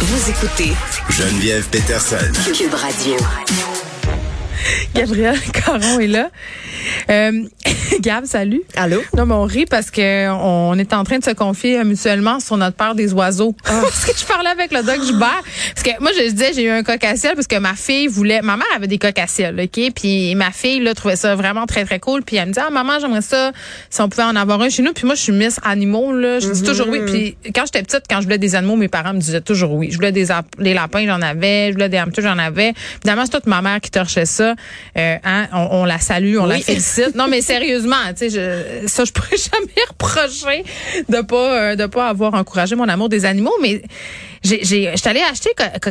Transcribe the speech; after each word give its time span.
Vous 0.00 0.30
écoutez 0.30 0.72
Geneviève 1.10 1.66
Peterson. 1.70 2.16
Cube 2.56 2.72
Radio. 2.72 3.16
Gabriel 4.94 5.40
Caron 5.52 5.98
est 5.98 6.06
là. 6.06 6.30
Euh, 7.10 7.42
Gab, 8.00 8.26
salut. 8.26 8.62
Allô? 8.76 9.02
Non, 9.16 9.26
mais 9.26 9.34
on 9.34 9.44
rit 9.44 9.66
parce 9.66 9.90
que 9.90 10.28
on 10.30 10.78
est 10.78 10.92
en 10.92 11.04
train 11.04 11.18
de 11.18 11.24
se 11.24 11.30
confier 11.32 11.82
mutuellement 11.84 12.38
sur 12.38 12.56
notre 12.56 12.76
peur 12.76 12.94
des 12.94 13.12
oiseaux. 13.12 13.54
parce 13.64 14.04
que 14.04 14.12
je 14.16 14.24
parlais 14.24 14.50
avec 14.50 14.72
le 14.72 14.82
doc 14.82 15.02
Joubert. 15.04 15.42
Parce 15.74 15.82
que 15.82 16.00
moi, 16.00 16.10
je 16.16 16.30
disais, 16.30 16.52
j'ai 16.54 16.64
eu 16.64 16.68
un 16.70 16.82
coq 16.82 17.02
à 17.02 17.16
ciel 17.16 17.34
parce 17.34 17.46
que 17.46 17.56
ma 17.58 17.74
fille 17.74 18.06
voulait... 18.06 18.40
Ma 18.42 18.56
mère 18.56 18.66
avait 18.76 18.86
des 18.86 18.98
coq 18.98 19.18
à 19.18 19.26
ciel, 19.26 19.58
OK? 19.60 19.92
Puis 19.94 20.34
ma 20.34 20.50
fille, 20.52 20.80
là, 20.80 20.94
trouvait 20.94 21.16
ça 21.16 21.34
vraiment 21.34 21.66
très, 21.66 21.84
très 21.84 21.98
cool. 21.98 22.22
Puis 22.22 22.36
elle 22.36 22.48
me 22.48 22.52
dit, 22.52 22.60
ah, 22.64 22.70
maman, 22.70 22.98
j'aimerais 23.00 23.22
ça 23.22 23.52
si 23.90 24.00
on 24.00 24.08
pouvait 24.08 24.22
en 24.24 24.36
avoir 24.36 24.60
un 24.60 24.68
chez 24.68 24.82
nous. 24.82 24.92
Puis 24.92 25.06
moi, 25.06 25.14
je 25.14 25.22
suis 25.22 25.32
Miss 25.32 25.58
Animaux, 25.64 26.12
là. 26.12 26.38
Je 26.40 26.50
dis 26.50 26.62
toujours 26.62 26.88
oui. 26.88 27.00
Puis 27.06 27.36
quand 27.54 27.64
j'étais 27.66 27.82
petite, 27.82 28.02
quand 28.08 28.18
je 28.20 28.24
voulais 28.24 28.38
des 28.38 28.54
animaux, 28.54 28.76
mes 28.76 28.88
parents 28.88 29.14
me 29.14 29.20
disaient 29.20 29.40
toujours 29.40 29.72
oui. 29.72 29.88
Je 29.90 29.96
voulais 29.96 30.12
des, 30.12 30.30
ap- 30.30 30.46
des 30.58 30.74
lapins, 30.74 31.04
j'en 31.06 31.22
avais. 31.22 31.68
Je 31.68 31.72
voulais 31.72 31.88
des 31.88 31.96
hamsters, 31.98 32.22
j'en 32.24 32.38
avais. 32.38 32.74
Évidemment, 33.02 33.24
c'est 33.24 33.32
toute 33.32 33.46
ma 33.46 33.60
mère 33.62 33.80
qui 33.80 33.90
torchait 33.90 34.26
ça. 34.26 34.54
Euh, 34.96 35.16
hein, 35.24 35.46
on, 35.52 35.68
on 35.80 35.84
la 35.84 35.98
salue, 35.98 36.36
on 36.38 36.46
la 36.46 36.56
Oui. 36.56 36.64
Non, 37.14 37.28
mais 37.28 37.40
sérieusement, 37.40 37.96
tu 38.10 38.28
sais, 38.28 38.30
je, 38.30 38.86
ça, 38.86 39.04
je 39.04 39.12
pourrais 39.12 39.36
jamais 39.36 39.86
reprocher 39.88 40.64
de 41.08 41.20
pas, 41.22 41.70
euh, 41.72 41.76
de 41.76 41.86
pas 41.86 42.08
avoir 42.08 42.34
encouragé 42.34 42.76
mon 42.76 42.88
amour 42.88 43.08
des 43.08 43.24
animaux, 43.24 43.54
mais 43.60 43.82
j'ai, 44.44 44.64
j'ai, 44.64 44.90
j'étais 44.94 45.08
allée 45.10 45.22
acheter 45.30 45.50
co- 45.56 45.64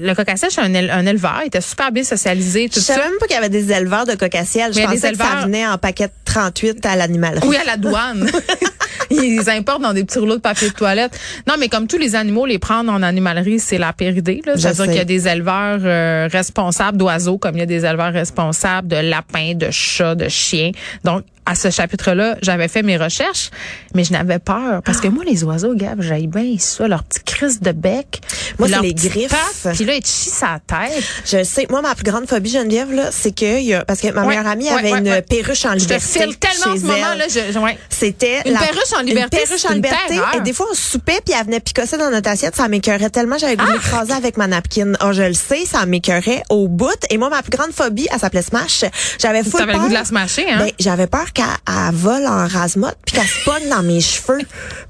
le 0.00 0.14
cocassel 0.14 0.50
chez 0.50 0.60
un, 0.60 0.72
éle- 0.72 0.90
un 0.90 1.06
éleveur. 1.06 1.40
Il 1.42 1.48
était 1.48 1.60
super 1.60 1.92
bien 1.92 2.04
socialisé, 2.04 2.68
tout 2.68 2.80
Je 2.80 2.84
savais 2.84 3.02
même 3.08 3.18
pas 3.18 3.26
qu'il 3.26 3.34
y 3.36 3.38
avait 3.38 3.48
des 3.48 3.72
éleveurs 3.72 4.06
de 4.06 4.14
cocassiel. 4.14 4.72
Je 4.72 4.78
Mais 4.78 4.84
il 4.84 4.84
y 4.84 4.88
a 4.88 4.90
pensais 4.94 5.10
des 5.10 5.16
que 5.16 5.22
ça 5.22 5.24
éleveurs- 5.30 5.44
venait 5.46 5.66
en 5.66 5.78
paquet 5.78 6.06
de 6.06 6.12
38 6.24 6.86
à 6.86 6.96
l'animalerie. 6.96 7.46
Oui, 7.48 7.56
à 7.56 7.64
la 7.64 7.76
douane. 7.76 8.30
Ils 9.10 9.50
importent 9.50 9.82
dans 9.82 9.92
des 9.92 10.04
petits 10.04 10.18
rouleaux 10.20 10.36
de 10.36 10.40
papier 10.40 10.68
de 10.68 10.74
toilette. 10.74 11.18
Non, 11.48 11.54
mais 11.58 11.68
comme 11.68 11.88
tous 11.88 11.98
les 11.98 12.14
animaux, 12.14 12.46
les 12.46 12.58
prendre 12.60 12.92
en 12.92 13.02
animalerie, 13.02 13.58
c'est 13.58 13.78
la 13.78 13.92
pire 13.92 14.16
idée. 14.16 14.40
là. 14.46 14.52
Je 14.54 14.60
C'est-à-dire 14.60 14.84
sais. 14.84 14.88
qu'il 14.90 14.98
y 14.98 15.00
a 15.00 15.04
des 15.04 15.26
éleveurs 15.26 15.80
euh, 15.82 16.28
responsables 16.30 16.96
d'oiseaux, 16.96 17.36
comme 17.38 17.56
il 17.56 17.60
y 17.60 17.62
a 17.62 17.66
des 17.66 17.84
éleveurs 17.84 18.12
responsables 18.12 18.86
de 18.88 18.96
lapins, 18.96 19.54
de 19.54 19.68
chats, 19.72 20.14
de 20.14 20.28
chiens. 20.28 20.70
Donc, 21.02 21.24
à 21.50 21.54
ce 21.56 21.70
chapitre-là, 21.70 22.36
j'avais 22.42 22.68
fait 22.68 22.82
mes 22.82 22.96
recherches, 22.96 23.50
mais 23.94 24.04
je 24.04 24.12
n'avais 24.12 24.38
peur. 24.38 24.82
Parce 24.84 25.00
que 25.00 25.08
moi, 25.08 25.24
les 25.24 25.42
oiseaux, 25.42 25.74
Gab, 25.74 26.00
j'aille 26.00 26.28
bien 26.28 26.54
ça, 26.58 26.86
leur 26.86 27.02
petit 27.02 27.20
crise 27.24 27.60
de 27.60 27.72
bec. 27.72 28.20
Moi, 28.58 28.68
c'est 28.68 28.80
les 28.80 28.94
griffes. 28.94 29.34
Puis 29.74 29.84
là, 29.84 29.94
ils 29.94 30.02
te 30.02 30.08
chient 30.08 30.30
sa 30.30 30.58
tête. 30.66 31.02
Je 31.26 31.42
sais. 31.42 31.66
Moi, 31.70 31.82
ma 31.82 31.94
plus 31.94 32.04
grande 32.04 32.28
phobie, 32.28 32.50
Geneviève, 32.50 32.92
là, 32.92 33.08
c'est 33.10 33.34
que, 33.34 33.58
il 33.58 33.64
y 33.66 33.74
a, 33.74 33.84
parce 33.84 34.00
que 34.00 34.08
ma 34.12 34.22
Ouais, 34.22 34.28
meilleure 34.28 34.46
amie 34.46 34.68
avait 34.68 34.92
ouais, 34.92 34.98
une 34.98 35.08
ouais. 35.08 35.22
perruche 35.22 35.64
en 35.64 35.70
Je 35.72 35.76
te 35.86 35.94
liberté. 35.94 36.20
file 36.20 36.36
tellement 36.38 36.74
en 36.74 36.76
ce 36.76 36.82
moment, 36.82 36.94
elle. 37.12 37.18
là. 37.18 37.24
Je, 37.28 37.58
ouais. 37.58 37.78
C'était 37.88 38.42
Une 38.46 38.52
la- 38.52 38.60
perruche 38.60 38.92
en 38.96 39.00
liberté, 39.02 39.38
Une 39.38 39.46
perruche 39.46 39.64
en 39.66 39.74
liberté. 39.74 39.96
terreur. 40.08 40.34
Et 40.36 40.40
des 40.42 40.52
fois, 40.52 40.66
on 40.70 40.74
soupait 40.74 41.20
puis 41.24 41.34
elle 41.38 41.46
venait 41.46 41.60
picosser 41.60 41.96
dans 41.98 42.10
notre 42.10 42.30
assiette. 42.30 42.54
Ça 42.54 42.68
m'écœurait 42.68 43.10
tellement. 43.10 43.38
J'avais 43.38 43.56
goût 43.56 43.66
de 43.66 43.72
l'écraser 43.72 44.12
avec 44.12 44.36
ma 44.36 44.46
napkin. 44.46 44.92
Oh, 45.04 45.12
je 45.12 45.22
le 45.22 45.34
sais, 45.34 45.64
ça 45.66 45.84
m'écœurait 45.86 46.42
au 46.48 46.68
bout. 46.68 46.90
Et 47.10 47.18
moi, 47.18 47.28
ma 47.28 47.42
plus 47.42 47.50
grande 47.50 47.72
phobie, 47.72 48.06
elle 48.12 48.20
s'appelait 48.20 48.42
Smash. 48.42 48.84
J'avais 49.18 49.42
full 49.42 49.52
T'avais 49.60 49.72
le 49.72 49.78
peur. 49.78 49.82
goût 49.82 49.88
de 49.88 49.94
la 49.94 50.04
smasher, 50.04 50.46
hein? 50.48 50.58
Ben, 50.58 50.70
j'avais 50.78 51.06
peur 51.06 51.32
qu'elle 51.42 51.74
elle 51.88 51.94
vole 51.94 52.26
en 52.26 52.46
rase-motte 52.46 52.96
puis 53.06 53.16
qu'elle 53.16 53.26
se 53.26 53.44
pogne 53.44 53.68
dans 53.68 53.82
mes 53.82 54.00
cheveux. 54.00 54.40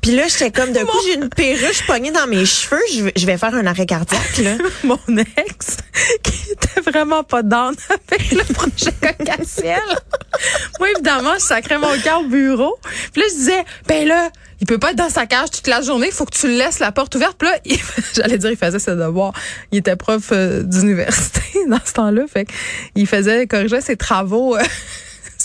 Puis 0.00 0.12
là, 0.12 0.24
j'étais 0.28 0.50
comme, 0.50 0.72
d'un 0.72 0.84
coup, 0.84 0.96
j'ai 1.06 1.14
une 1.14 1.28
perruche 1.28 1.86
pognée 1.86 2.10
dans 2.10 2.26
mes 2.26 2.44
cheveux. 2.46 2.80
Je 3.16 3.26
vais- 3.26 3.38
faire 3.38 3.54
un 3.54 3.66
arrêt 3.66 3.86
cardiaque, 3.86 4.38
là. 4.38 4.56
mon 4.84 4.98
ex 5.16 5.76
qui 6.22 6.52
était 6.52 6.80
vraiment 6.90 7.22
pas 7.24 7.42
down 7.42 7.74
avec 8.10 8.32
le 8.32 8.44
projet 8.52 8.92
cocassiel. 9.00 9.80
Moi, 10.78 10.90
évidemment, 10.92 11.34
je 11.38 11.44
sacrais 11.44 11.78
mon 11.78 11.96
cœur 12.02 12.20
au 12.20 12.24
bureau. 12.24 12.78
Puis 13.12 13.22
là, 13.22 13.28
je 13.30 13.34
disais, 13.36 13.64
ben 13.86 14.06
là, 14.06 14.30
il 14.60 14.66
peut 14.66 14.78
pas 14.78 14.90
être 14.90 14.96
dans 14.98 15.08
sa 15.08 15.26
cage 15.26 15.50
toute 15.50 15.66
la 15.68 15.80
journée, 15.80 16.08
il 16.08 16.12
faut 16.12 16.26
que 16.26 16.36
tu 16.36 16.48
laisses 16.48 16.80
la 16.80 16.92
porte 16.92 17.14
ouverte. 17.14 17.36
Puis 17.38 17.48
là, 17.48 17.56
il- 17.64 17.78
j'allais 18.14 18.36
dire, 18.38 18.50
il 18.50 18.56
faisait 18.58 18.78
ses 18.78 18.96
devoirs. 18.96 19.32
Il 19.72 19.78
était 19.78 19.96
prof 19.96 20.30
euh, 20.32 20.62
d'université 20.62 21.40
dans 21.68 21.80
ce 21.84 21.92
temps-là. 21.92 22.22
Fait 22.30 22.46
il 22.94 23.06
faisait, 23.06 23.46
corrigeait 23.46 23.80
ses 23.80 23.96
travaux. 23.96 24.56
euh, 24.56 24.62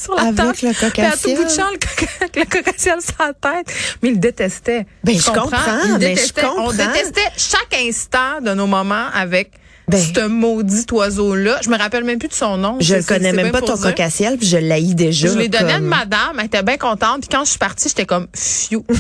sur 0.06 0.16
la 0.16 0.22
Avec 0.24 0.36
table. 0.36 0.50
le 0.50 0.90
Puis 0.92 1.02
à 1.02 1.12
tout 1.18 1.36
bout 1.36 1.44
de 1.44 1.50
champ, 1.50 1.70
le, 1.72 1.78
coca- 1.78 2.66
le 2.96 3.02
sur 3.02 3.16
la 3.20 3.34
tête. 3.34 3.74
Mais 4.02 4.10
il 4.10 4.20
détestait. 4.20 4.86
Ben, 5.04 5.18
je 5.20 5.26
comprends, 5.26 5.58
Il 5.86 5.98
ben, 5.98 6.16
je. 6.18 6.46
On 6.58 6.72
détestait 6.72 7.30
chaque 7.38 7.76
instant 7.82 8.42
de 8.42 8.54
nos 8.54 8.68
moments 8.68 9.08
avec 9.14 9.52
Ben. 9.88 10.00
ce 10.02 10.28
maudit 10.28 10.86
oiseau-là. 10.92 11.60
Je 11.64 11.70
me 11.70 11.78
rappelle 11.78 12.04
même 12.04 12.20
plus 12.20 12.30
de 12.30 12.34
son 12.34 12.58
nom. 12.58 12.78
Je 12.80 12.96
le 12.96 13.04
connais 13.04 13.34
même 13.34 13.52
pas 13.52 13.62
ton 13.62 13.74
dire. 13.76 13.84
cocassiel 13.84 14.38
puis 14.38 14.48
je 14.48 14.58
l'haïs 14.58 14.96
déjà. 14.96 15.28
Je 15.28 15.38
l'ai 15.38 15.48
donné 15.50 15.72
à 15.72 15.76
comme- 15.76 15.84
une 15.84 15.90
madame, 15.90 16.40
elle 16.40 16.46
était 16.46 16.64
bien 16.64 16.78
contente. 16.78 17.22
Puis 17.22 17.30
quand 17.32 17.44
je 17.44 17.50
suis 17.52 17.60
partie, 17.60 17.90
j'étais 17.90 18.06
comme 18.06 18.28
fiou. 18.36 18.86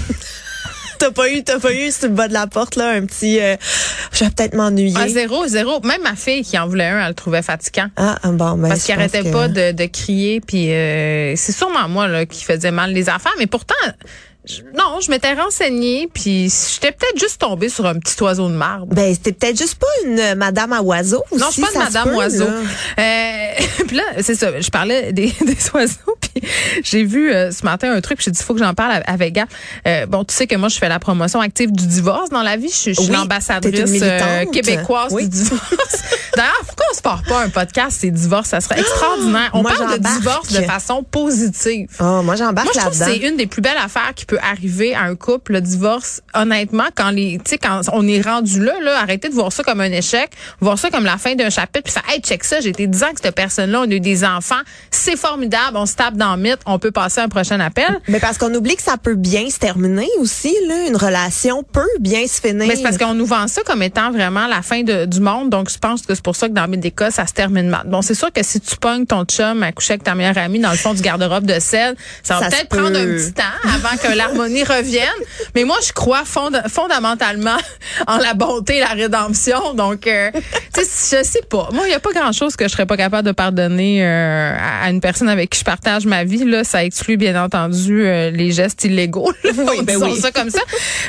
T'as 0.97 1.11
pas 1.11 1.29
eu, 1.29 1.44
t'as 1.44 1.59
pas 1.59 1.73
eu 1.73 1.91
sur 1.91 2.07
le 2.09 2.13
bas 2.16 2.28
de 2.28 2.33
la 2.33 2.47
porte 2.47 2.75
là 2.75 2.89
un 2.91 3.06
petit. 3.06 3.39
euh, 3.39 3.56
je 4.11 4.23
vais 4.23 4.29
peut-être 4.31 4.53
m'ennuyer. 4.56 4.97
À 4.97 5.07
zéro, 5.07 5.45
zéro. 5.47 5.79
Même 5.81 6.01
ma 6.03 6.16
fille 6.16 6.44
qui 6.44 6.57
en 6.57 6.67
voulait 6.67 6.85
un, 6.85 7.01
elle 7.01 7.09
le 7.09 7.13
trouvait 7.13 7.41
fatigant. 7.41 7.88
Ah 7.97 8.17
bon 8.23 8.57
ben. 8.57 8.69
Parce 8.69 8.81
pense 8.81 8.89
arrêtait 8.91 9.23
que- 9.23 9.31
pas 9.31 9.47
de, 9.47 9.72
de 9.72 9.85
crier. 9.85 10.41
Puis 10.41 10.72
euh, 10.72 11.35
c'est 11.35 11.51
sûrement 11.51 11.88
moi 11.89 12.07
là, 12.07 12.25
qui 12.25 12.44
faisais 12.44 12.72
mal 12.72 12.91
les 12.94 13.09
affaires. 13.09 13.33
Mais 13.39 13.47
pourtant, 13.47 13.75
je- 14.47 14.61
non, 14.78 15.00
je 15.01 15.09
m'étais 15.11 15.33
renseignée. 15.33 16.07
Puis 16.13 16.51
j'étais 16.73 16.91
peut-être 16.91 17.19
juste 17.19 17.41
tombée 17.41 17.69
sur 17.69 17.85
un 17.85 17.95
petit 18.00 18.22
oiseau 18.23 18.47
de 18.50 18.53
marbre. 18.56 18.88
Ben 18.94 19.13
c'était 19.13 19.31
peut-être 19.33 19.57
juste 19.57 19.75
pas 19.75 19.88
une 20.06 20.19
euh, 20.19 20.35
Madame 20.35 20.72
à 20.73 20.81
oiseau. 20.81 21.23
Non, 21.38 21.47
je 21.47 21.53
suis 21.53 21.62
pas 21.62 21.69
une 21.73 21.79
madame 21.79 22.13
oiseau. 22.16 22.45
Euh, 22.45 22.63
puis 23.88 23.97
là, 23.97 24.03
c'est 24.22 24.35
ça, 24.35 24.59
je 24.59 24.69
parlais 24.69 25.12
des, 25.13 25.28
des 25.46 25.57
oiseaux, 25.73 26.16
puis 26.22 26.41
j'ai 26.84 27.03
vu 27.03 27.31
euh, 27.31 27.51
ce 27.51 27.63
matin 27.66 27.91
un 27.94 28.01
truc, 28.01 28.18
puis 28.18 28.25
j'ai 28.25 28.31
dit, 28.31 28.40
il 28.41 28.44
faut 28.46 28.53
que 28.53 28.59
j'en 28.59 28.73
parle 28.73 29.01
avec 29.06 29.34
Gap. 29.34 29.50
Euh, 29.88 30.06
bon, 30.06 30.23
tu 30.23 30.34
sais 30.34 30.47
que 30.47 30.56
moi, 30.56 30.69
je 30.69 30.78
fais 30.78 30.90
la 30.90 31.00
promotion 31.00 31.40
active 31.41 31.72
du 31.72 31.85
divorce 31.88 32.29
dans 32.29 32.44
la 32.44 32.57
vie. 32.57 32.69
Je, 32.69 32.75
suis- 32.75 32.94
je 32.94 33.01
suis 33.01 33.09
Oui, 33.12 33.16
l'ambassadrice 33.18 34.00
euh, 34.01 34.45
québécoise 34.45 35.12
Oui. 35.13 35.24
du 35.24 35.29
divorce. 35.44 36.03
D'ailleurs, 36.35 36.62
pourquoi 36.66 36.85
on 36.91 36.96
se 36.96 37.01
part 37.01 37.23
pas 37.23 37.41
un 37.44 37.50
podcast, 37.50 37.97
c'est 38.01 38.12
divorce? 38.12 38.50
Ça 38.50 38.62
serait 38.62 38.79
extraordinaire. 38.79 39.50
On 39.53 39.62
Moi, 39.62 39.72
parle 39.78 39.94
de 39.97 40.03
divorce 40.03 40.51
de 40.51 40.62
façon 40.63 41.03
positive. 41.03 41.88
Oh, 42.00 42.22
moi 42.23 42.35
j'embarque 42.35 42.66
Moi, 42.66 42.73
je 42.75 42.79
trouve 42.79 42.94
que 42.94 43.00
là-dedans. 43.00 43.18
c'est 43.22 43.28
une 43.29 43.38
des 43.38 43.47
plus 43.47 43.62
belles 43.62 43.78
affaires 43.84 44.13
qui 44.16 44.25
peut 44.25 44.38
arriver 44.41 44.94
à 44.95 45.03
un 45.03 45.16
couple, 45.16 45.53
le 45.53 45.62
divorce. 45.62 46.22
Honnêtement, 46.34 46.85
quand 46.95 47.09
les, 47.09 47.38
tu 47.44 47.51
sais, 47.51 47.57
quand 47.57 47.81
on 47.94 48.07
est 48.07 48.22
rendu 48.22 48.63
là, 48.63 48.74
là, 48.81 49.00
arrêtez 49.00 49.29
de 49.29 49.34
voir 49.34 49.51
ça 49.51 49.63
comme 49.63 49.81
un 49.81 49.91
échec, 49.91 50.31
voir 50.62 50.78
ça 50.78 50.90
comme 50.90 51.06
la 51.06 51.18
fin 51.18 51.35
d'un 51.35 51.50
chapitre, 51.50 51.84
puis 51.84 51.94
faire, 51.94 52.03
hey, 52.09 52.19
check 52.22 52.44
ça, 52.44 52.59
j'ai 52.59 52.69
été 52.69 52.88
10 52.88 53.03
ans 53.03 53.07
que 53.13 53.22
cette 53.24 53.35
personne-là, 53.35 53.81
on 53.81 53.90
a 53.90 53.94
eu 53.94 54.00
des 54.00 54.24
enfants, 54.24 54.62
c'est 54.91 55.18
formidable, 55.18 55.78
on 55.78 55.85
se 55.85 55.95
tape 55.95 56.16
dans 56.16 56.35
le 56.35 56.41
mythe, 56.41 56.59
on 56.66 56.79
peut 56.79 56.91
passer 56.91 57.22
à 57.22 57.24
un 57.24 57.29
prochain 57.29 57.59
appel. 57.59 58.00
Mais 58.07 58.19
parce 58.19 58.38
qu'on 58.38 58.53
oublie 58.53 58.75
que 58.75 58.84
ça 58.84 58.97
peut 58.97 59.16
bien 59.16 59.50
se 59.50 59.57
terminer 59.59 60.07
aussi 60.19 60.53
là. 60.68 60.88
Une 60.88 60.97
relation 60.97 61.63
peut 61.63 61.81
bien 62.00 62.28
se 62.28 62.41
finir. 62.41 62.68
Mais 62.68 62.75
c'est 62.75 62.84
parce 62.84 62.97
qu'on 62.97 63.13
nous 63.13 63.25
vend 63.25 63.47
ça 63.47 63.62
comme 63.66 63.81
étant 63.84 64.12
vraiment 64.12 64.47
la 64.47 64.62
fin 64.62 64.84
de- 64.84 65.06
du 65.06 65.19
monde, 65.19 65.50
donc 65.50 65.69
je 65.69 65.78
pense 65.78 66.01
que 66.01 66.13
c'est 66.16 66.24
pour 66.25 66.36
ça 66.36 66.50
que 66.50 66.53
dans 66.53 66.68
bien 66.68 66.80
des 66.80 66.91
cas, 66.91 67.09
ça 67.12 67.25
se 67.25 67.34
termine 67.34 67.69
mal. 67.69 67.84
Bon, 67.86 68.02
c'est 68.02 68.13
sûr 68.16 68.31
que 68.34 68.44
si 68.44 68.59
tu 68.59 68.75
pognes 68.78 69.06
ton 69.06 69.24
chum 69.25 69.63
à 69.63 69.72
coucher 69.72 69.94
avec 69.94 70.03
ta 70.03 70.16
meilleure 70.16 70.38
amie 70.38 70.59
dans 70.59 70.72
le 70.72 70.78
fond 70.78 70.94
du 70.94 71.02
garde-robe 71.02 71.46
de 71.46 71.59
sel, 71.59 71.96
ça 72.24 72.40
va 72.40 72.50
peut-être 72.50 72.68
prendre 72.69 72.97
un 72.97 73.06
petit 73.06 73.31
temps 73.34 73.44
avant 73.63 73.96
que 73.96 74.16
l'harmonie 74.18 74.63
revienne. 74.75 75.06
Mais 75.56 75.63
moi, 75.63 75.78
je 75.88 75.94
crois 75.94 76.24
fonda- 76.25 76.68
fondamentalement 76.68 77.56
en 78.08 78.18
la 78.18 78.34
bonté 78.34 78.78
et 78.78 78.80
la 78.80 78.88
rédemption. 78.88 79.74
Donc, 79.75 80.08
euh, 80.08 80.31
tu 80.74 80.81
sais, 80.84 81.22
je 81.24 81.28
sais 81.30 81.41
pas. 81.50 81.69
Moi, 81.72 81.84
il 81.88 81.91
y 81.91 81.94
a 81.94 82.00
pas 82.00 82.12
grand-chose 82.12 82.56
que 82.56 82.66
je 82.66 82.69
serais 82.74 82.86
pas 82.88 82.97
capable 82.97 83.28
de 83.28 83.31
pardonner 83.31 84.03
euh, 84.03 84.56
à 84.84 84.90
une 84.90 85.00
personne 85.02 85.30
avec 85.30 85.52
qui 85.52 85.59
je 85.59 85.63
partage 85.66 86.06
ma 86.06 86.24
vie. 86.24 86.44
Là, 86.44 86.63
ça 86.63 86.84
exclut 86.84 87.18
bien 87.18 87.42
entendu 87.42 88.03
euh, 88.06 88.31
les 88.31 88.52
gestes 88.52 88.84
illégaux. 88.84 89.31
là. 89.44 89.52
Oui, 89.56 89.84
ben 89.84 89.97
oui. 90.02 90.19
ça 90.19 90.31
comme 90.31 90.50
ça. 90.50 90.59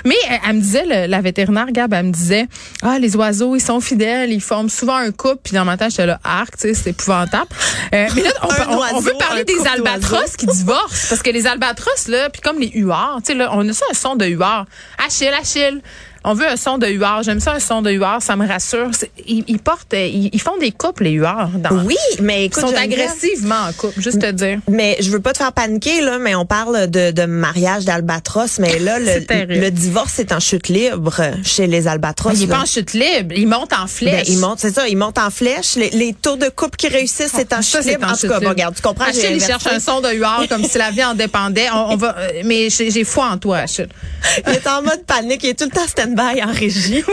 Mais 0.04 0.14
euh, 0.30 0.34
elle 0.48 0.56
me 0.56 0.60
disait, 0.60 0.84
le- 0.84 1.06
la 1.06 1.20
vétérinaire 1.22 1.66
Gab, 1.72 1.92
elle 1.94 2.06
me 2.06 2.12
disait, 2.12 2.46
ah 2.82 2.98
les 2.98 3.16
oiseaux, 3.16 3.56
ils 3.56 3.60
sont 3.60 3.80
fidèles, 3.80 4.32
ils 4.32 4.40
forment 4.42 4.68
souvent 4.68 4.96
un 4.96 5.05
couple. 5.10 5.38
Puis 5.44 5.54
dans 5.54 5.64
ma 5.64 5.76
tête, 5.76 5.90
j'étais 5.90 6.06
là, 6.06 6.18
arc, 6.24 6.56
tu 6.56 6.68
sais, 6.68 6.74
c'est 6.74 6.90
épouvantable. 6.90 7.46
Euh, 7.94 8.06
mais 8.14 8.22
là, 8.22 8.30
on, 8.42 8.48
Un 8.50 8.54
peut- 8.54 8.62
on- 8.94 9.00
veut 9.00 9.14
parler 9.18 9.42
un 9.42 9.44
des 9.44 9.66
albatros 9.68 10.36
qui 10.36 10.46
divorcent. 10.46 11.08
Parce 11.08 11.22
que 11.22 11.30
les 11.30 11.46
albatros, 11.46 12.08
là, 12.08 12.30
puis 12.30 12.40
comme 12.40 12.58
les 12.58 12.70
huards, 12.74 13.18
tu 13.24 13.32
sais, 13.32 13.34
là, 13.38 13.50
on 13.52 13.68
a 13.68 13.72
ça 13.72 13.84
un 13.90 13.94
son 13.94 14.16
de 14.16 14.26
huard. 14.26 14.66
Achille, 15.04 15.28
Achille. 15.28 15.82
On 16.28 16.34
veut 16.34 16.48
un 16.48 16.56
son 16.56 16.76
de 16.76 16.88
huard. 16.88 17.22
J'aime 17.22 17.38
ça, 17.38 17.52
un 17.54 17.60
son 17.60 17.82
de 17.82 17.90
huard. 17.92 18.20
Ça 18.20 18.34
me 18.34 18.46
rassure. 18.46 18.90
Ils, 19.28 19.44
ils 19.46 19.60
portent, 19.60 19.94
ils, 19.94 20.28
ils 20.32 20.40
font 20.40 20.56
des 20.58 20.72
couples, 20.72 21.04
les 21.04 21.12
huards. 21.12 21.50
Dans, 21.54 21.84
Oui, 21.84 21.94
mais 22.20 22.42
Ils 22.42 22.46
écoute, 22.46 22.62
sont 22.62 22.68
Geneviève, 22.74 23.00
agressivement 23.10 23.54
en 23.68 23.72
couple, 23.72 24.00
juste 24.00 24.20
te 24.20 24.30
dire. 24.32 24.58
Mais 24.68 24.96
je 25.00 25.10
veux 25.10 25.20
pas 25.20 25.32
te 25.32 25.38
faire 25.38 25.52
paniquer 25.52 26.00
là, 26.00 26.18
mais 26.18 26.34
on 26.34 26.44
parle 26.44 26.90
de, 26.90 27.12
de 27.12 27.24
mariage 27.26 27.84
d'albatros, 27.84 28.58
mais 28.58 28.80
là 28.80 28.98
le, 29.00 29.70
divorce 29.70 30.18
est 30.18 30.32
en 30.32 30.40
chute 30.40 30.68
libre 30.68 31.20
chez 31.44 31.68
les 31.68 31.86
albatros. 31.86 32.32
Il 32.34 32.42
est 32.42 32.46
là. 32.46 32.56
pas 32.56 32.62
en 32.62 32.66
chute 32.66 32.92
libre. 32.92 33.32
Il 33.36 33.46
monte 33.46 33.72
en 33.72 33.82
Ben, 33.82 33.86
flèche. 33.86 34.28
ils 34.28 34.38
montent, 34.38 34.58
c'est 34.58 34.74
ça, 34.74 34.88
ils 34.88 34.96
montent 34.96 35.18
en 35.18 35.30
flèche. 35.30 35.76
Les, 35.76 35.90
les 35.90 36.12
taux 36.12 36.36
de 36.36 36.48
couple 36.48 36.76
qui 36.76 36.88
réussissent, 36.88 37.32
c'est 37.36 37.52
en 37.52 37.62
Ça, 37.62 37.80
chute 37.82 37.90
libre. 37.92 38.08
en 38.08 38.14
En 38.14 38.16
tout 38.16 38.26
cas, 38.26 38.40
bon, 38.40 38.48
regarde, 38.48 38.74
tu 38.74 38.82
comprends, 38.82 39.04
Achille, 39.04 39.30
il 39.36 39.40
cherche 39.42 39.68
un 39.68 39.78
son 39.78 40.00
de 40.00 40.12
huard 40.12 40.46
comme 40.48 40.64
si 40.64 40.76
la 40.76 40.90
vie 40.90 41.04
en 41.04 41.14
dépendait. 41.14 41.68
On, 41.72 41.92
on 41.92 41.96
va, 41.96 42.16
euh, 42.18 42.42
mais 42.44 42.68
j'ai 42.70 43.04
foi 43.04 43.26
en 43.28 43.38
toi, 43.38 43.58
Achille. 43.58 43.86
Il 44.48 44.52
est 44.54 44.66
en 44.66 44.82
mode 44.82 45.04
panique, 45.06 45.44
il 45.44 45.50
est 45.50 45.58
tout 45.58 45.66
le 45.66 45.70
temps 45.70 45.86
stand-by 46.16 46.42
en 46.42 46.52
régie. 46.52 47.04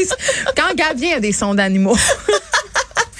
Quand 0.56 0.74
Gab 0.74 0.96
vient, 0.96 1.08
il 1.08 1.12
y 1.12 1.14
a 1.14 1.20
des 1.20 1.32
sons 1.32 1.54
d'animaux. 1.54 1.96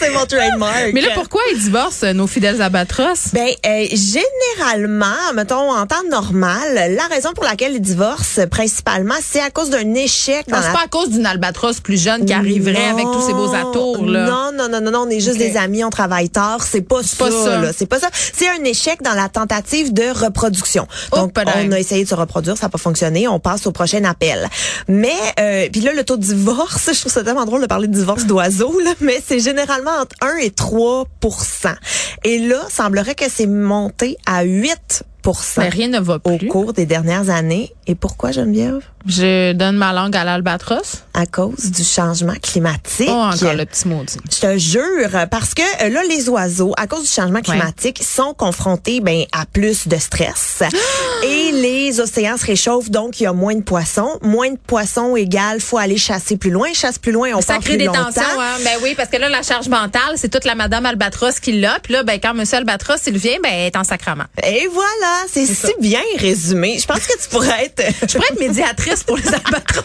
c'est 0.08 0.18
mon 0.18 0.26
trademark. 0.26 0.90
Mais 0.92 1.00
là, 1.00 1.08
pourquoi 1.14 1.40
ils 1.52 1.58
divorcent, 1.58 2.04
euh, 2.04 2.12
nos 2.12 2.26
fidèles 2.26 2.60
albatros? 2.60 3.32
Ben, 3.32 3.48
euh, 3.66 3.86
généralement, 3.92 5.06
mettons, 5.34 5.72
en 5.72 5.86
temps 5.86 5.96
normal, 6.10 6.94
la 6.96 7.06
raison 7.14 7.32
pour 7.34 7.44
laquelle 7.44 7.72
ils 7.74 7.80
divorcent, 7.80 8.46
principalement, 8.48 9.14
c'est 9.22 9.40
à 9.40 9.50
cause 9.50 9.70
d'un 9.70 9.94
échec 9.94 10.46
dans 10.48 10.60
C'est 10.62 10.72
pas 10.72 10.84
à 10.84 10.88
cause 10.88 11.10
d'une 11.10 11.26
albatros 11.26 11.80
plus 11.80 12.02
jeune 12.02 12.24
qui 12.24 12.32
arriverait 12.32 12.88
avec 12.88 13.04
tous 13.04 13.26
ses 13.26 13.32
beaux 13.32 13.54
atours, 13.54 14.06
là. 14.06 14.26
Non, 14.26 14.52
non, 14.54 14.68
non, 14.68 14.80
non, 14.80 14.90
non, 14.90 15.04
on 15.06 15.10
est 15.10 15.20
juste 15.20 15.38
des 15.38 15.56
amis, 15.56 15.84
on 15.84 15.90
travaille 15.90 16.30
tard. 16.30 16.62
C'est 16.62 16.82
pas, 16.82 17.00
pas 17.18 17.30
ça, 17.30 17.60
là. 17.60 17.70
C'est 17.76 17.86
pas 17.86 17.98
ça. 17.98 18.08
C'est 18.12 18.48
un 18.48 18.64
échec 18.64 19.02
dans 19.02 19.14
la 19.14 19.28
tentative 19.28 19.92
de 19.92 20.24
reproduction. 20.24 20.86
Oh, 21.12 21.16
Donc, 21.16 21.32
on 21.36 21.72
a 21.72 21.78
essayé 21.78 22.04
de 22.04 22.08
se 22.08 22.14
reproduire, 22.14 22.56
ça 22.56 22.66
n'a 22.66 22.70
pas 22.70 22.78
fonctionné. 22.78 23.28
On 23.28 23.40
passe 23.40 23.66
au 23.66 23.72
prochain 23.72 24.04
appel. 24.04 24.48
Mais, 24.88 25.12
euh, 25.40 25.68
puis 25.70 25.80
là, 25.80 25.92
le 25.92 26.04
taux 26.04 26.16
de 26.16 26.22
divorce, 26.22 26.90
je 26.92 27.00
trouve 27.00 27.12
ça 27.12 27.22
tellement 27.22 27.44
drôle 27.44 27.62
de 27.62 27.66
parler 27.66 27.88
de 27.88 27.94
divorce 27.94 28.24
d'oiseaux, 28.24 28.78
là, 28.80 28.92
mais 29.00 29.22
c'est 29.26 29.40
généralement 29.40 29.97
entre 29.98 30.16
1 30.20 30.36
et 30.38 30.50
3 30.50 31.06
Et 32.24 32.38
là, 32.38 32.62
semblerait 32.70 33.14
que 33.14 33.28
c'est 33.28 33.46
monté 33.46 34.16
à 34.26 34.42
8 34.42 35.04
mais 35.56 35.68
rien 35.68 35.88
ne 35.88 36.00
va 36.00 36.18
plus. 36.18 36.48
Au 36.48 36.50
cours 36.50 36.72
des 36.72 36.86
dernières 36.86 37.30
années. 37.30 37.72
Et 37.86 37.94
pourquoi, 37.94 38.32
Geneviève? 38.32 38.82
Je 39.06 39.52
donne 39.52 39.76
ma 39.76 39.92
langue 39.92 40.14
à 40.16 40.24
l'albatros. 40.24 41.04
À 41.14 41.24
cause 41.24 41.70
du 41.70 41.82
changement 41.82 42.34
climatique. 42.42 43.08
Oh, 43.10 43.30
encore 43.32 43.54
le 43.54 43.64
petit 43.64 43.88
maudit. 43.88 44.18
Je 44.30 44.40
te 44.40 44.58
jure, 44.58 45.28
parce 45.30 45.54
que 45.54 45.62
euh, 45.82 45.88
là, 45.88 46.02
les 46.08 46.28
oiseaux, 46.28 46.74
à 46.76 46.86
cause 46.86 47.02
du 47.02 47.08
changement 47.08 47.40
climatique, 47.40 48.02
sont 48.02 48.34
confrontés 48.34 49.00
ben, 49.00 49.24
à 49.32 49.46
plus 49.46 49.88
de 49.88 49.96
stress. 49.96 50.62
Et 51.24 51.52
les 51.52 52.00
océans 52.00 52.36
se 52.36 52.44
réchauffent, 52.44 52.90
donc 52.90 53.20
il 53.20 53.24
y 53.24 53.26
a 53.26 53.32
moins 53.32 53.54
de 53.54 53.62
poissons. 53.62 54.18
Moins 54.22 54.50
de 54.50 54.58
poissons 54.58 55.16
égale, 55.16 55.60
faut 55.60 55.78
aller 55.78 55.96
chasser 55.96 56.36
plus 56.36 56.50
loin. 56.50 56.68
Chasse 56.74 56.98
plus 56.98 57.12
loin, 57.12 57.30
on 57.34 57.40
Ça 57.40 57.58
crée 57.58 57.78
des 57.78 57.86
tensions, 57.86 58.22
hein? 58.38 58.56
Ben 58.64 58.78
oui, 58.82 58.94
parce 58.96 59.08
que 59.08 59.16
là, 59.16 59.28
la 59.28 59.42
charge 59.42 59.68
mentale, 59.68 60.16
c'est 60.16 60.28
toute 60.28 60.44
la 60.44 60.54
madame 60.54 60.84
albatros 60.84 61.40
qui 61.40 61.52
l'a. 61.52 61.78
Puis 61.82 61.94
là, 61.94 62.02
ben, 62.02 62.18
quand 62.22 62.34
monsieur 62.34 62.58
albatros, 62.58 62.98
il 63.06 63.16
vient, 63.16 63.38
ben, 63.42 63.50
elle 63.50 63.66
est 63.66 63.76
en 63.76 63.84
sacrement. 63.84 64.24
Et 64.46 64.68
voilà, 64.70 65.17
c'est 65.30 65.46
si 65.46 65.72
bien 65.80 66.02
résumé. 66.18 66.78
Je 66.78 66.86
pense 66.86 67.06
que 67.06 67.20
tu 67.20 67.28
pourrais 67.28 67.66
être... 67.66 67.82
Je 68.02 68.14
pourrais 68.18 68.28
être 68.32 68.40
médiatrice 68.40 69.04
pour 69.04 69.16
les 69.16 69.26
albatros. 69.34 69.84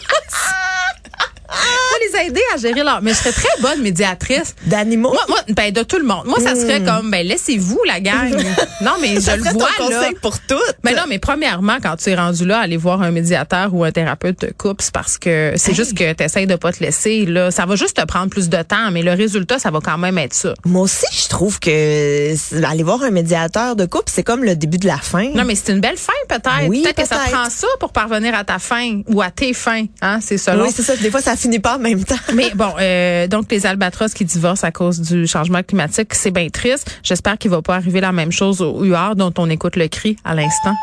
Faut 1.54 2.18
les 2.18 2.26
aider 2.26 2.40
à 2.54 2.56
gérer 2.58 2.82
leur. 2.82 3.02
Mais 3.02 3.12
je 3.12 3.18
serais 3.18 3.32
très 3.32 3.60
bonne 3.60 3.82
médiatrice. 3.82 4.54
D'animaux? 4.66 5.12
Moi, 5.12 5.22
moi, 5.28 5.38
ben, 5.48 5.72
de 5.72 5.82
tout 5.82 5.98
le 5.98 6.04
monde. 6.04 6.26
Moi, 6.26 6.38
ça 6.40 6.54
serait 6.54 6.80
hmm. 6.80 6.86
comme, 6.86 7.10
ben, 7.10 7.26
laissez-vous, 7.26 7.80
la 7.86 8.00
gang. 8.00 8.30
non, 8.80 8.92
mais 9.00 9.20
je 9.20 9.36
le 9.36 9.42
vois, 9.52 9.68
ton 9.76 9.88
là. 9.88 10.10
pour 10.20 10.38
toutes. 10.40 10.76
Mais 10.82 10.94
non, 10.94 11.02
mais 11.08 11.18
premièrement, 11.18 11.76
quand 11.82 11.96
tu 11.96 12.10
es 12.10 12.14
rendu 12.14 12.44
là, 12.46 12.60
aller 12.60 12.76
voir 12.76 13.02
un 13.02 13.10
médiateur 13.10 13.74
ou 13.74 13.84
un 13.84 13.92
thérapeute 13.92 14.40
de 14.40 14.52
couple, 14.56 14.82
c'est 14.82 14.94
parce 14.94 15.18
que 15.18 15.52
c'est 15.56 15.74
juste 15.74 15.96
que 15.96 16.12
tu 16.12 16.22
essaies 16.22 16.46
de 16.46 16.56
pas 16.56 16.72
te 16.72 16.82
laisser, 16.82 17.26
là. 17.26 17.50
Ça 17.50 17.66
va 17.66 17.76
juste 17.76 17.96
te 17.96 18.04
prendre 18.04 18.30
plus 18.30 18.48
de 18.48 18.62
temps, 18.62 18.90
mais 18.90 19.02
le 19.02 19.12
résultat, 19.12 19.58
ça 19.58 19.70
va 19.70 19.80
quand 19.80 19.98
même 19.98 20.18
être 20.18 20.34
ça. 20.34 20.54
Moi 20.64 20.82
aussi, 20.82 21.06
je 21.12 21.28
trouve 21.28 21.60
que 21.60 22.34
aller 22.64 22.82
voir 22.82 23.02
un 23.02 23.10
médiateur 23.10 23.76
de 23.76 23.86
couple, 23.86 24.10
c'est 24.12 24.22
comme 24.22 24.44
le 24.44 24.56
début 24.56 24.78
de 24.78 24.86
la 24.86 24.98
fin. 24.98 25.30
Non, 25.34 25.44
mais 25.44 25.54
c'est 25.54 25.72
une 25.72 25.80
belle 25.80 25.96
fin, 25.96 26.12
peut-être. 26.28 26.68
Oui, 26.68 26.82
peut-être 26.82 27.02
que 27.02 27.08
ça 27.08 27.20
prend 27.30 27.50
ça 27.50 27.66
pour 27.80 27.92
parvenir 27.92 28.34
à 28.34 28.44
ta 28.44 28.58
fin 28.58 29.02
ou 29.08 29.22
à 29.22 29.30
tes 29.30 29.52
fins, 29.52 29.84
hein. 30.02 30.18
C'est 30.20 30.38
selon. 30.38 30.64
Oui, 30.64 30.72
c'est 30.74 30.82
ça. 30.82 30.96
Des 30.96 31.10
fois, 31.10 31.20
ça 31.20 31.36
finit 31.44 31.58
pas 31.58 31.76
en 31.76 31.78
même 31.78 32.02
temps. 32.04 32.14
Mais 32.32 32.50
bon, 32.54 32.72
euh, 32.80 33.26
donc 33.26 33.50
les 33.50 33.66
albatros 33.66 34.14
qui 34.14 34.24
divorcent 34.24 34.66
à 34.66 34.72
cause 34.72 34.98
du 35.00 35.26
changement 35.26 35.62
climatique, 35.62 36.14
c'est 36.14 36.30
bien 36.30 36.48
triste. 36.48 36.98
J'espère 37.02 37.36
qu'il 37.36 37.50
va 37.50 37.60
pas 37.60 37.74
arriver 37.74 38.00
la 38.00 38.12
même 38.12 38.32
chose 38.32 38.62
au 38.62 38.82
UR 38.82 39.14
dont 39.14 39.32
on 39.36 39.50
écoute 39.50 39.76
le 39.76 39.88
cri 39.88 40.16
à 40.24 40.34
l'instant. 40.34 40.74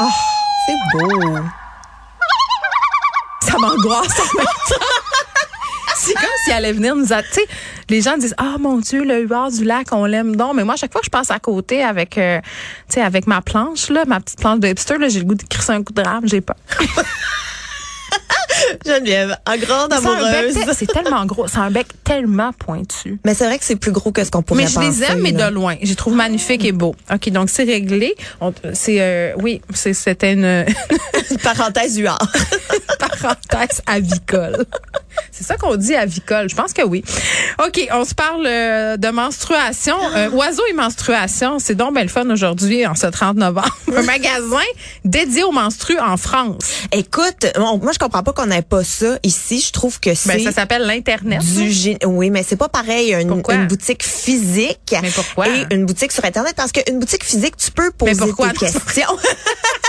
Oh, 0.00 0.08
c'est 0.66 0.98
beau. 0.98 1.38
Ça 3.40 3.58
m'angoisse 3.58 4.20
en 4.20 4.38
même 4.38 4.46
temps. 4.68 4.86
C'est 5.96 6.14
comme 6.14 6.24
si 6.44 6.50
elle 6.50 6.56
allait 6.56 6.72
venir 6.72 6.94
nous... 6.94 7.06
Sais, 7.06 7.46
les 7.88 8.02
gens 8.02 8.16
disent, 8.16 8.34
ah 8.36 8.56
mon 8.60 8.78
Dieu, 8.78 9.04
le 9.04 9.22
huard 9.22 9.50
du 9.50 9.64
lac, 9.64 9.88
on 9.92 10.04
l'aime 10.04 10.36
donc. 10.36 10.54
Mais 10.54 10.64
moi, 10.64 10.74
à 10.74 10.76
chaque 10.76 10.92
fois 10.92 11.00
que 11.00 11.06
je 11.06 11.10
passe 11.10 11.30
à 11.30 11.38
côté 11.38 11.82
avec, 11.82 12.18
euh, 12.18 12.40
tu 12.88 12.94
sais, 12.94 13.00
avec 13.00 13.26
ma 13.26 13.40
planche, 13.40 13.88
là, 13.88 14.04
ma 14.06 14.20
petite 14.20 14.38
planche 14.38 14.60
de 14.60 14.68
hipster, 14.68 14.98
là, 14.98 15.08
j'ai 15.08 15.20
le 15.20 15.24
goût 15.24 15.34
de 15.34 15.42
crisser 15.42 15.72
un 15.72 15.82
coup 15.82 15.92
de 15.92 16.02
rame, 16.02 16.26
j'ai 16.26 16.40
pas. 16.40 16.56
Geneviève, 18.86 19.36
en 19.46 19.56
grande 19.56 19.92
amoureuse. 19.92 20.56
C'est 20.72 20.86
tellement 20.86 21.24
gros. 21.26 21.46
C'est 21.48 21.58
un 21.58 21.70
bec 21.70 21.86
tellement 22.04 22.52
pointu. 22.52 23.18
Mais 23.24 23.34
c'est 23.34 23.46
vrai 23.46 23.58
que 23.58 23.64
c'est 23.64 23.76
plus 23.76 23.92
gros 23.92 24.12
que 24.12 24.24
ce 24.24 24.30
qu'on 24.30 24.42
pourrait 24.42 24.64
penser. 24.64 24.78
Mais 24.78 24.86
je 24.86 24.90
les 24.90 25.04
aime, 25.04 25.20
mais 25.20 25.32
de 25.32 25.50
loin. 25.50 25.76
Je 25.82 25.88
les 25.88 25.94
trouve 25.94 26.14
magnifiques 26.14 26.64
et 26.64 26.72
beaux. 26.72 26.94
OK, 27.12 27.30
donc 27.30 27.50
c'est 27.50 27.64
réglé. 27.64 28.14
C'est 28.72 29.00
euh, 29.00 29.32
Oui, 29.38 29.60
c'était 29.72 30.32
une... 30.32 30.64
parenthèse 31.42 31.98
huard. 31.98 32.18
parenthèse 32.98 33.82
avicole. 33.86 34.64
C'est 35.30 35.44
ça 35.44 35.56
qu'on 35.56 35.76
dit 35.76 35.94
avicole. 35.94 36.48
Je 36.48 36.54
pense 36.54 36.72
que 36.72 36.82
oui. 36.82 37.04
OK, 37.64 37.88
on 37.92 38.04
se 38.04 38.14
parle 38.14 38.46
euh, 38.46 38.96
de 38.96 39.08
menstruation. 39.08 39.96
Euh, 40.16 40.30
oiseaux 40.30 40.64
et 40.68 40.72
menstruation, 40.72 41.58
c'est 41.58 41.74
donc 41.74 41.94
belle 41.94 42.08
fun 42.08 42.28
aujourd'hui, 42.30 42.86
en 42.86 42.94
ce 42.94 43.06
30 43.06 43.36
novembre. 43.36 43.68
Un 43.94 44.02
magasin 44.02 44.56
dédié 45.04 45.44
aux 45.44 45.52
menstrues 45.52 45.98
en 45.98 46.16
France. 46.16 46.82
Écoute, 46.92 47.46
moi, 47.58 47.92
je 47.92 47.98
comprends 47.98 48.22
pas 48.22 48.32
qu'on 48.32 48.43
n'ait 48.46 48.62
pas 48.62 48.84
ça 48.84 49.18
ici. 49.22 49.60
Je 49.60 49.72
trouve 49.72 50.00
que 50.00 50.10
ben, 50.10 50.16
c'est... 50.16 50.44
ça 50.44 50.52
s'appelle 50.52 50.82
l'Internet. 50.82 51.40
Du 51.40 51.96
Oui, 52.04 52.30
mais 52.30 52.42
c'est 52.42 52.56
pas 52.56 52.68
pareil. 52.68 53.12
Une, 53.12 53.42
une, 53.50 53.66
boutique 53.66 54.02
physique 54.02 54.94
mais 55.02 55.10
pourquoi? 55.10 55.48
et 55.48 55.66
une 55.74 55.86
boutique 55.86 56.12
sur 56.12 56.24
Internet. 56.24 56.54
Parce 56.56 56.72
qu'une 56.72 56.98
boutique 56.98 57.24
physique, 57.24 57.56
tu 57.56 57.70
peux 57.70 57.90
poser 57.90 58.14
tes 58.14 58.58
questions. 58.58 59.16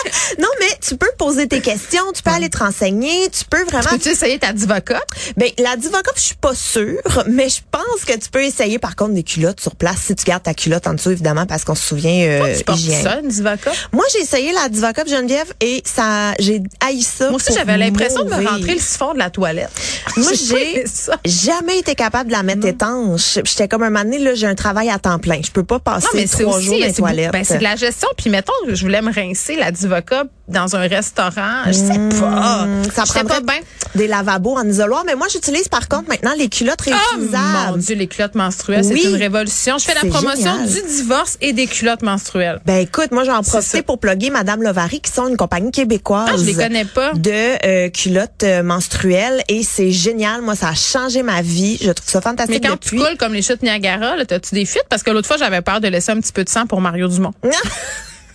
non, 0.39 0.49
mais 0.59 0.77
tu 0.81 0.97
peux 0.97 1.11
poser 1.17 1.47
tes 1.47 1.61
questions, 1.61 2.03
tu 2.13 2.21
peux 2.21 2.31
aller 2.31 2.49
te 2.49 2.57
renseigner, 2.57 3.29
tu 3.29 3.45
peux 3.45 3.63
vraiment... 3.65 3.89
Peux-tu 3.89 4.09
essayer 4.09 4.39
ta 4.39 4.53
Divocop? 4.53 5.03
Ben, 5.37 5.49
la 5.57 5.75
Divocop, 5.75 6.13
je 6.15 6.21
suis 6.21 6.35
pas 6.35 6.55
sûre, 6.55 7.23
mais 7.27 7.49
je 7.49 7.61
pense 7.71 8.05
que 8.05 8.17
tu 8.17 8.29
peux 8.29 8.43
essayer, 8.43 8.79
par 8.79 8.95
contre, 8.95 9.13
des 9.13 9.23
culottes 9.23 9.59
sur 9.59 9.75
place, 9.75 9.97
si 10.07 10.15
tu 10.15 10.25
gardes 10.25 10.43
ta 10.43 10.53
culotte 10.53 10.87
en 10.87 10.93
dessous, 10.93 11.11
évidemment, 11.11 11.45
parce 11.45 11.63
qu'on 11.63 11.75
se 11.75 11.85
souvient, 11.85 12.27
euh, 12.27 12.55
tu 12.55 12.91
ça, 12.91 13.19
une 13.21 13.29
Divocop? 13.29 13.73
Moi, 13.91 14.05
j'ai 14.13 14.21
essayé 14.21 14.51
la 14.53 14.69
Divocop 14.69 15.07
Geneviève 15.07 15.51
et 15.61 15.81
ça, 15.85 16.33
j'ai 16.39 16.61
haï 16.79 17.01
ça. 17.01 17.29
Moi 17.29 17.35
aussi, 17.35 17.53
j'avais 17.53 17.77
l'impression 17.77 18.23
de 18.23 18.29
me 18.29 18.44
rentrer 18.45 18.73
le 18.73 18.79
siphon 18.79 19.13
de 19.13 19.19
la 19.19 19.29
toilette. 19.29 19.71
Moi, 20.17 20.31
j'ai 20.33 20.83
jamais 21.25 21.79
été 21.79 21.95
capable 21.95 22.29
de 22.29 22.35
la 22.35 22.43
mettre 22.43 22.65
étanche. 22.65 23.39
J'étais 23.43 23.67
comme 23.67 23.83
un 23.83 23.89
moment 23.89 24.03
donné, 24.03 24.19
là, 24.19 24.35
j'ai 24.35 24.47
un 24.47 24.55
travail 24.55 24.89
à 24.89 24.99
temps 24.99 25.19
plein. 25.19 25.39
Je 25.43 25.51
peux 25.51 25.63
pas 25.63 25.79
passer 25.79 26.07
non, 26.13 26.19
mais 26.19 26.27
trois 26.27 26.59
jours 26.59 26.79
dans 26.79 26.85
les 26.85 26.93
toilettes. 26.93 27.31
Ben, 27.31 27.43
c'est 27.43 27.57
de 27.57 27.63
la 27.63 27.75
gestion. 27.75 28.07
Puis 28.17 28.29
mettons, 28.29 28.53
je 28.67 28.81
voulais 28.81 29.01
me 29.01 29.13
rincer 29.13 29.55
la 29.55 29.71
Divocop 29.71 30.29
dans 30.47 30.75
un 30.75 30.87
restaurant. 30.87 31.63
Je 31.67 31.73
sais 31.73 31.97
hmm, 31.97 32.19
pas. 32.19 32.67
Ça 32.93 33.03
prendrait 33.03 33.41
pas 33.41 33.53
bien. 33.53 33.61
des 33.95 34.07
lavabos 34.07 34.55
en 34.55 34.67
isoloir. 34.67 35.03
Mais 35.05 35.15
moi, 35.15 35.27
j'utilise 35.31 35.67
par 35.67 35.87
contre 35.87 36.09
maintenant 36.09 36.33
les 36.37 36.49
culottes 36.49 36.81
réutilisables. 36.81 37.57
Oh 37.67 37.71
mon 37.71 37.77
Dieu, 37.77 37.95
les 37.95 38.07
culottes 38.07 38.35
menstruelles, 38.35 38.83
c'est 38.83 39.03
une 39.03 39.15
révolution. 39.15 39.77
Je 39.77 39.85
fais 39.85 39.95
la 39.95 40.09
promotion 40.09 40.65
du 40.65 40.81
divorce 40.95 41.37
et 41.41 41.53
des 41.53 41.67
culottes 41.67 42.03
menstruelles. 42.03 42.59
Ben 42.65 42.77
écoute, 42.77 43.11
moi 43.11 43.23
j'en 43.23 43.41
profite 43.41 43.85
pour 43.85 43.99
plugger 43.99 44.29
Madame 44.29 44.61
Lovary, 44.61 45.01
qui 45.01 45.11
sont 45.11 45.27
une 45.27 45.37
compagnie 45.37 45.71
québécoise. 45.71 46.29
Ah, 46.31 46.37
je 46.37 46.43
les 46.43 46.53
connais 46.53 46.85
pas. 46.85 47.13
De 47.13 47.65
euh, 47.65 47.89
culottes 47.89 48.34
euh, 48.43 48.63
menstruelles 48.63 49.41
et 49.47 49.63
c'est 49.63 49.91
génial. 49.91 50.41
Moi, 50.41 50.55
ça 50.55 50.69
a 50.69 50.75
changé 50.75 51.23
ma 51.23 51.41
vie. 51.41 51.77
Je 51.81 51.91
trouve 51.91 52.09
ça 52.09 52.21
fantastique. 52.21 52.63
Mais 52.63 52.69
quand 52.69 52.77
tu 52.77 52.95
coules 52.95 53.17
comme 53.17 53.33
les 53.33 53.41
chutes 53.41 53.61
Niagara, 53.61 54.25
t'as-tu 54.25 54.55
des 54.55 54.65
fuites? 54.65 54.85
Parce 54.89 55.03
que 55.03 55.11
l'autre 55.11 55.27
fois, 55.27 55.37
j'avais 55.37 55.61
peur 55.61 55.81
de 55.81 55.87
laisser 55.87 56.11
un 56.11 56.19
petit 56.19 56.33
peu 56.33 56.43
de 56.43 56.49
sang 56.49 56.65
pour 56.67 56.81
Mario 56.81 57.07
Dumont. 57.07 57.33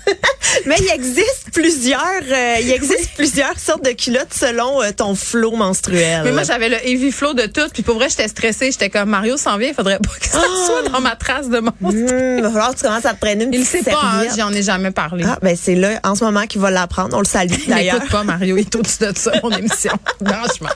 Mais 0.67 0.77
il 0.81 0.91
existe 0.91 1.51
plusieurs, 1.53 2.01
euh, 2.01 2.57
il 2.61 2.71
existe 2.71 3.11
plusieurs 3.17 3.59
sortes 3.59 3.85
de 3.85 3.93
culottes 3.93 4.35
selon 4.35 4.83
euh, 4.83 4.91
ton 4.93 5.15
flot 5.15 5.57
menstruel. 5.57 6.23
Mais 6.25 6.33
moi, 6.33 6.43
j'avais 6.43 6.69
le 6.69 6.77
heavy 6.87 7.13
flow 7.13 7.35
de 7.35 7.47
tout. 7.47 7.69
Puis 7.73 7.83
pour 7.83 7.97
vrai, 7.97 8.09
j'étais 8.09 8.29
stressée. 8.29 8.71
J'étais 8.73 8.91
comme 8.91 9.11
Mario 9.11 9.37
s'en 9.37 9.59
vient, 9.59 9.69
il 9.69 9.75
faudrait 9.75 9.99
pas 9.99 10.11
que 10.21 10.27
ça 10.27 10.43
ah! 10.43 10.67
soit 10.67 10.91
dans 10.91 11.01
ma 11.01 11.17
trace 11.17 11.49
de 11.49 11.61
monstre. 11.61 11.77
Mmh, 11.81 12.39
il 12.39 12.43
va 12.43 12.51
falloir 12.51 12.71
que 12.75 12.77
tu 12.77 12.83
commences 12.83 13.07
à 13.07 13.15
te 13.15 13.21
prendre 13.21 13.43
une 13.43 13.55
Il 13.55 13.65
sait 13.65 13.83
pas, 13.83 14.01
hein, 14.03 14.25
j'en 14.37 14.53
ai 14.53 14.63
jamais 14.63 14.91
parlé. 14.91 15.25
Ah, 15.27 15.39
ben 15.43 15.57
c'est 15.61 15.75
là, 15.75 16.01
en 16.05 16.15
ce 16.15 16.25
moment, 16.25 16.47
qu'il 16.47 16.61
va 16.61 16.71
l'apprendre. 16.71 17.17
On 17.17 17.21
le 17.21 17.27
salue 17.27 17.55
d'ailleurs. 17.69 17.97
N'écoute 17.97 18.11
pas 18.11 18.25
Mario, 18.25 18.57
il 18.57 18.61
est 18.61 18.77
au-dessus 18.77 18.99
de 19.01 19.13
ça, 19.17 19.33
mon 19.43 19.51
émission. 19.51 19.93
Franchement. 20.25 20.71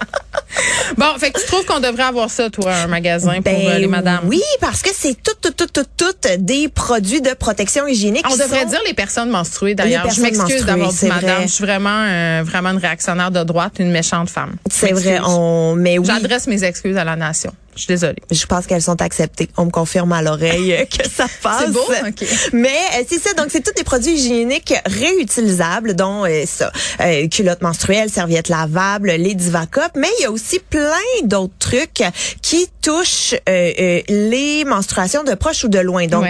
Bon, 0.97 1.07
fait 1.19 1.33
que 1.33 1.41
tu 1.41 1.47
trouves 1.47 1.65
qu'on 1.65 1.81
devrait 1.81 2.05
avoir 2.05 2.31
ça, 2.31 2.49
toi, 2.51 2.73
un 2.73 2.87
magasin 2.87 3.43
pour 3.43 3.53
euh, 3.53 3.79
les 3.79 3.87
ben 3.87 3.91
madames? 3.91 4.21
Oui, 4.27 4.43
parce 4.61 4.83
que 4.83 4.91
c'est 4.95 5.17
tout, 5.21 5.35
tout, 5.41 5.51
tout, 5.51 5.67
tout, 5.67 5.87
tout 5.97 6.29
des 6.39 6.69
produits 6.69 7.21
de 7.21 7.35
protection 7.35 7.87
hygiénique. 7.87 8.25
On 8.31 8.37
devrait 8.37 8.67
dire 8.67 8.81
les 8.87 8.95
personnes 8.95 9.14
menstruées, 9.21 9.75
d'ailleurs. 9.75 10.11
Je 10.11 10.21
m'excuse 10.21 10.65
d'avoir 10.65 10.93
dit 10.93 11.07
madame. 11.07 11.43
Je 11.43 11.49
suis 11.49 11.65
vraiment, 11.65 12.05
euh, 12.07 12.43
vraiment 12.45 12.71
une 12.71 12.79
réactionnaire 12.79 13.31
de 13.31 13.43
droite, 13.43 13.75
une 13.79 13.91
méchante 13.91 14.31
femme. 14.31 14.57
C'est 14.71 14.93
vrai, 14.93 15.21
on, 15.27 15.75
mais 15.77 15.99
oui. 15.99 16.07
J'adresse 16.07 16.47
mes 16.47 16.63
excuses 16.65 16.97
à 16.97 17.05
la 17.05 17.17
nation. 17.17 17.53
Je 17.77 17.81
suis 17.81 17.89
désolée. 17.89 18.23
Je 18.31 18.47
pense 18.47 18.67
qu'elles 18.67 18.83
sont 18.83 19.01
acceptées. 19.03 19.49
On 19.57 19.67
me 19.67 19.71
confirme 19.71 20.13
à 20.13 20.23
l'oreille 20.23 20.87
que 20.89 21.09
ça 21.09 21.27
passe. 21.43 21.63
c'est 21.67 21.73
beau, 21.73 21.81
OK. 21.81 22.27
Mais 22.53 22.69
euh, 22.69 23.05
c'est 23.09 23.19
ça, 23.19 23.33
donc 23.35 23.47
c'est 23.51 23.63
tous 23.63 23.73
des 23.73 23.85
produits 23.85 24.13
hygiéniques 24.13 24.75
réutilisables, 24.87 25.95
dont 25.95 26.25
euh, 26.25 26.45
ça, 26.47 26.71
euh, 27.01 27.29
culottes 27.29 27.63
menstruelles, 27.63 28.11
serviettes 28.11 28.49
lavables, 28.49 29.11
les 29.11 29.35
Divacop, 29.35 29.93
mais 29.97 30.09
il 30.19 30.23
y 30.23 30.27
a 30.27 30.31
aussi 30.31 30.59
plein 30.59 30.91
d'autres 31.25 31.55
trucs 31.59 32.03
qui 32.43 32.69
touchent 32.83 33.35
les 33.47 34.65
menstruations 34.67 35.25
de 35.25 35.35
proche 35.35 35.65
ou 35.65 35.69
de 35.69 35.79
loin. 35.79 36.07
Donc 36.07 36.27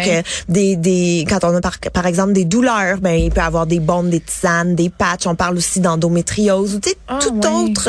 des, 0.49 0.77
des 0.77 1.25
quand 1.29 1.45
on 1.45 1.55
a 1.55 1.61
par, 1.61 1.79
par 1.93 2.07
exemple 2.07 2.33
des 2.33 2.45
douleurs, 2.45 2.99
ben 2.99 3.15
il 3.15 3.31
peut 3.31 3.41
y 3.41 3.45
avoir 3.45 3.67
des 3.67 3.81
bombes, 3.81 4.09
des 4.09 4.21
tisanes, 4.21 4.75
des 4.75 4.89
patchs. 4.89 5.27
On 5.27 5.35
parle 5.35 5.57
aussi 5.57 5.81
d'endométriose 5.81 6.77
ou 6.77 6.81
tu 6.81 6.91
sais, 6.91 6.97
ah, 7.09 7.19
tout 7.21 7.41
autre 7.47 7.89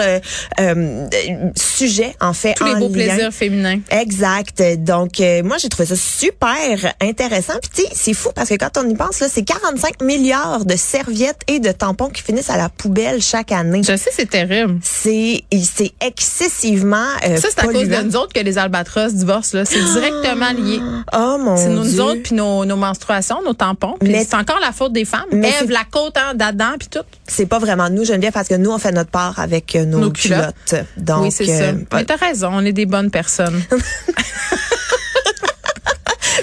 sujet 1.55 2.15
en 2.19 2.33
fait 2.33 2.55
Tous 2.55 2.65
les 2.65 2.75
beaux 2.75 2.89
plaisirs 2.89 3.31
féminin. 3.49 3.79
Exact. 3.89 4.61
Donc, 4.77 5.19
euh, 5.19 5.43
moi, 5.43 5.57
j'ai 5.57 5.69
trouvé 5.69 5.87
ça 5.87 5.95
super 5.95 6.93
intéressant. 7.01 7.53
Puis, 7.61 7.71
tu 7.73 7.81
sais, 7.83 7.89
c'est 7.93 8.13
fou 8.13 8.29
parce 8.33 8.49
que 8.49 8.55
quand 8.55 8.77
on 8.77 8.89
y 8.89 8.95
pense, 8.95 9.19
là, 9.19 9.27
c'est 9.31 9.43
45 9.43 10.01
milliards 10.01 10.65
de 10.65 10.75
serviettes 10.75 11.41
et 11.47 11.59
de 11.59 11.71
tampons 11.71 12.09
qui 12.09 12.21
finissent 12.21 12.49
à 12.49 12.57
la 12.57 12.69
poubelle 12.69 13.21
chaque 13.21 13.51
année. 13.51 13.81
Je 13.83 13.95
sais, 13.95 14.09
c'est 14.11 14.29
terrible. 14.29 14.79
C'est 14.83 15.43
c'est 15.63 15.93
excessivement 16.01 16.97
euh, 17.27 17.37
Ça, 17.37 17.49
c'est 17.49 17.59
à 17.59 17.67
cause 17.67 17.87
de 17.87 18.01
nous 18.03 18.15
autres 18.15 18.33
que 18.33 18.39
les 18.39 18.57
albatros 18.57 19.13
divorcent. 19.13 19.57
là. 19.57 19.65
C'est 19.65 19.81
directement 19.81 20.51
lié. 20.51 20.79
Oh 21.13 21.37
mon 21.39 21.57
C'est 21.57 21.69
nous, 21.69 21.83
Dieu. 21.83 21.91
nous 21.91 22.01
autres, 22.01 22.21
puis 22.23 22.35
nos, 22.35 22.65
nos 22.65 22.75
menstruations, 22.75 23.41
nos 23.43 23.53
tampons. 23.53 23.95
Puis 23.99 24.13
c'est 24.15 24.35
encore 24.35 24.59
la 24.59 24.71
faute 24.71 24.93
des 24.93 25.05
femmes. 25.05 25.25
Mais 25.31 25.49
Ève, 25.61 25.69
la 25.69 25.83
côte, 25.89 26.17
hein, 26.17 26.33
d'Adam, 26.35 26.73
puis 26.79 26.87
tout. 26.89 26.99
C'est 27.27 27.47
pas 27.47 27.59
vraiment 27.59 27.89
nous, 27.89 28.05
Geneviève, 28.05 28.31
parce 28.33 28.47
que 28.47 28.55
nous, 28.55 28.69
on 28.71 28.77
fait 28.77 28.91
notre 28.91 29.09
part 29.09 29.39
avec 29.39 29.75
euh, 29.75 29.85
nos, 29.85 29.99
Nos 29.99 30.11
culottes. 30.11 30.53
culottes. 30.67 30.85
Donc, 30.97 31.23
oui, 31.23 31.31
c'est 31.31 31.49
euh, 31.49 31.71
ça. 31.71 31.77
Mais 31.93 32.05
t'as 32.05 32.17
raison, 32.17 32.49
on 32.53 32.61
est 32.63 32.73
des 32.73 32.85
bonnes 32.85 33.09
personnes. 33.09 33.61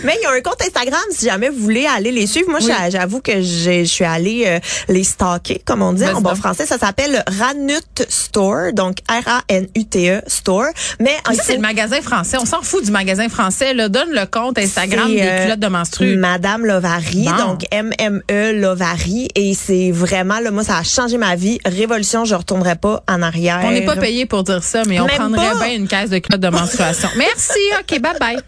Mais 0.04 0.14
il 0.21 0.23
y 0.23 0.26
a 0.26 0.30
un 0.32 0.40
compte 0.40 0.61
Instagram 0.62 1.00
si 1.11 1.26
jamais 1.26 1.49
vous 1.49 1.59
voulez 1.61 1.87
aller 1.87 2.11
les 2.11 2.26
suivre. 2.26 2.50
Moi, 2.50 2.61
Oui. 2.62 2.73
j'avoue 2.90 3.21
que 3.21 3.40
je 3.42 3.85
suis 3.85 4.04
allée 4.04 4.44
euh, 4.47 4.59
les 4.88 5.04
stalker, 5.04 5.62
comme 5.64 5.82
on 5.82 5.92
dit 5.92 6.04
en 6.04 6.14
Vas-y 6.14 6.23
bon 6.23 6.28
donc. 6.30 6.38
français. 6.38 6.66
Ça 6.66 6.78
s'appelle 6.78 7.23
Ranut 7.38 8.02
Store, 8.09 8.73
donc 8.73 8.99
R-A-N-U-T-E 9.09 10.23
Store. 10.26 10.66
Mais 11.00 11.14
en 11.28 11.35
Ça, 11.35 11.42
c'est 11.44 11.54
le 11.54 11.61
magasin 11.61 12.00
français. 12.02 12.37
On 12.40 12.47
s'en 12.47 12.62
fout 12.62 12.85
du 12.85 12.90
magasin 12.90 13.28
français. 13.28 13.75
Là. 13.75 13.88
Donne 13.88 14.11
le 14.11 14.26
compte 14.26 14.59
Instagram 14.59 15.09
des 15.09 15.21
euh, 15.23 15.42
culottes 15.44 15.61
de 15.61 15.66
menstru. 15.68 16.16
Madame 16.16 16.64
Lovary, 16.66 17.25
Bon. 17.25 17.37
donc 17.37 17.64
M-M-E 17.71 18.52
Lovary. 18.52 19.28
Et 19.35 19.54
c'est 19.54 19.90
vraiment, 19.92 20.40
là, 20.40 20.50
moi, 20.50 20.64
ça 20.64 20.78
a 20.78 20.82
changé 20.82 21.16
ma 21.18 21.37
vie. 21.37 21.59
Révolution, 21.64 22.25
je 22.25 22.35
retournerai 22.35 22.76
pas 22.76 23.02
en 23.09 23.23
arrière. 23.23 23.61
On 23.64 23.71
n'est 23.71 23.85
pas 23.85 23.97
payé 23.97 24.26
pour 24.26 24.42
dire 24.44 24.62
ça, 24.62 24.82
mais 24.87 25.00
on 25.00 25.06
Même 25.06 25.16
prendrait 25.16 25.50
pas. 25.52 25.64
bien 25.66 25.75
une 25.76 25.88
caisse 25.88 26.11
de 26.11 26.18
culottes 26.18 26.40
de 26.40 26.49
menstruation. 26.49 27.09
Merci. 27.16 27.59
OK, 27.80 28.00
bye 28.00 28.18
bye. 28.18 28.38